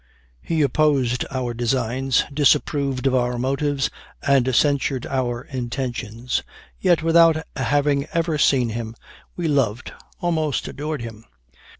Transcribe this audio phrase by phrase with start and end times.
[0.41, 3.91] He opposed our designs, disapproved of our motives,
[4.23, 6.41] and censured our intentions;
[6.79, 8.95] yet without having ever seen him,
[9.35, 11.25] we loved almost adored him.